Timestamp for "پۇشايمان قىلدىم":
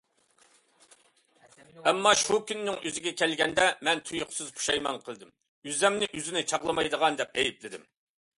4.57-5.31